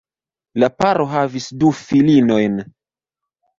La 0.63 0.69
paro 0.83 1.05
havis 1.11 1.51
du 1.65 1.71
filinojn. 1.83 2.59